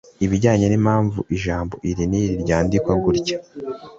ibijyanye 0.25 0.65
n'impamvu 0.69 1.19
ijambo 1.35 1.73
iri 1.89 2.05
n'iri 2.09 2.35
ryandikwa 2.43 2.93
gutya 3.03 3.37